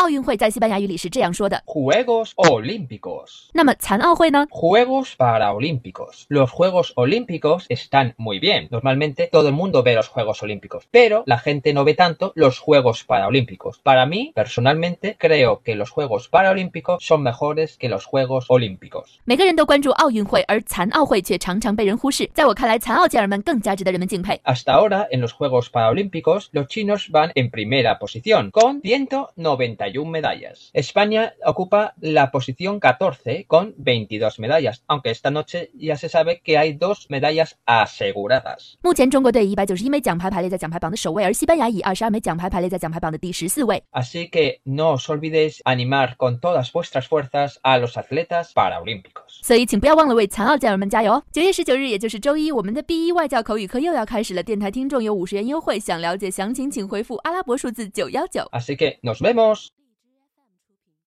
[0.00, 1.61] 奥运会在西班牙语里是这样说的。
[1.65, 3.49] Juegos Olímpicos.
[3.53, 4.47] 那么残奥会呢？
[4.49, 6.25] Juegos Paraolímpicos.
[6.29, 8.67] Los Juegos Olímpicos están muy bien.
[8.71, 12.57] Normalmente todo el mundo ve los Juegos Olímpicos, pero la gente no ve tanto los
[12.57, 13.79] Juegos Paraolímpicos.
[13.83, 19.19] Para mí, personalmente, creo que los Juegos Paraolímpicos son mejores que los Juegos Olímpicos.
[19.25, 22.29] 每个人都关注奥运会，而残奥会却常常被人忽视。
[22.33, 24.39] 在我看来，残奥健儿们更加值得人们敬佩。
[24.45, 28.81] Hasta ahora, en los Juegos Paraolímpicos, los chinos van en primera posición, con
[29.90, 30.70] 191 medallas.
[30.72, 36.58] España ocupa la posición 14, con 22 medallas, aunque esta noche ya se sabe que
[36.58, 38.76] hay dos medallas aseguradas.
[38.82, 43.82] 目前中国队以一百九十一枚奖牌排列在奖牌榜的首位，而西班牙以二十二枚奖牌排列在奖牌榜的第十四位。
[43.92, 49.40] Así que no os olvidéis animar con todas vuestras fuerzas a los atletas paraolímpicos.
[49.42, 51.22] 所以，请不要忘了为残奥健儿们加油哦！
[51.32, 54.42] 九月十九日，也就是周一，我们的 B 一外教口语课又要开始了。
[54.42, 58.42] 电台听众有五十元优惠，想了解详情请回复阿拉伯数字九幺九。
[58.52, 59.68] Así que nos vemos.